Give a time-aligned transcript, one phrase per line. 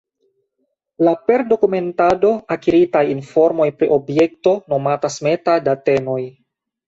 [1.07, 6.19] La per dokumentado akiritaj informoj pri objekto nomatas meta-datenoj.